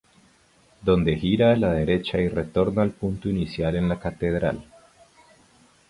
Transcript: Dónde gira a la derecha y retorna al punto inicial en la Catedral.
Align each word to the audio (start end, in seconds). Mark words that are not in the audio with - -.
Dónde 0.81 1.15
gira 1.15 1.51
a 1.51 1.55
la 1.55 1.73
derecha 1.73 2.17
y 2.19 2.27
retorna 2.27 2.81
al 2.81 2.89
punto 2.89 3.29
inicial 3.29 3.75
en 3.75 3.87
la 3.87 3.99
Catedral. 3.99 4.65